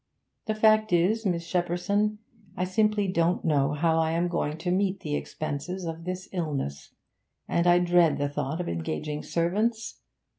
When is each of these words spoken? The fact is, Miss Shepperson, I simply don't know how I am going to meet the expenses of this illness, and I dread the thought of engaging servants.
The 0.47 0.55
fact 0.55 0.91
is, 0.91 1.27
Miss 1.27 1.45
Shepperson, 1.47 2.17
I 2.57 2.63
simply 2.63 3.07
don't 3.07 3.45
know 3.45 3.73
how 3.73 3.99
I 3.99 4.13
am 4.13 4.29
going 4.29 4.57
to 4.57 4.71
meet 4.71 5.01
the 5.01 5.15
expenses 5.15 5.85
of 5.85 6.05
this 6.05 6.27
illness, 6.31 6.95
and 7.47 7.67
I 7.67 7.77
dread 7.77 8.17
the 8.17 8.27
thought 8.27 8.59
of 8.59 8.67
engaging 8.67 9.21
servants. 9.21 10.01